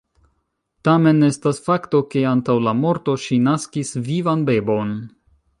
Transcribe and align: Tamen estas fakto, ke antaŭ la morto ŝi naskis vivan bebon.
Tamen 0.87 1.27
estas 1.27 1.61
fakto, 1.67 2.01
ke 2.15 2.25
antaŭ 2.31 2.57
la 2.69 2.75
morto 2.81 3.17
ŝi 3.27 3.41
naskis 3.51 3.95
vivan 4.09 4.49
bebon. 4.51 4.99